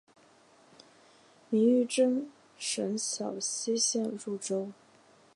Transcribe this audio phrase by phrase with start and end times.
[1.51, 4.71] 明玉珍省小溪县入州。